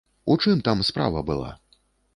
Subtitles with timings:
[0.35, 1.57] У чым там справа была?